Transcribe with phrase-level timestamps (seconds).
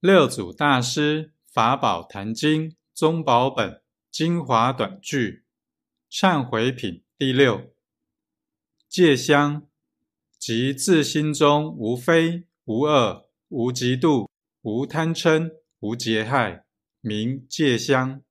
[0.00, 5.42] 六祖大师《法宝坛经》宗宝本精华短句
[6.08, 7.72] 忏悔品第六：
[8.88, 9.66] 戒香，
[10.38, 14.28] 即自心中无非、无恶、无嫉妒、
[14.62, 15.50] 无贪嗔、
[15.80, 16.64] 无劫害，
[17.00, 18.22] 名戒香。